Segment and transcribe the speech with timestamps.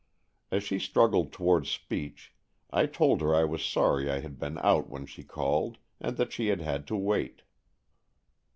[0.49, 2.33] As she struggled towards speech,
[2.71, 6.33] I told her I was sorry I had been out when she called, and that
[6.33, 7.43] she had had to wait.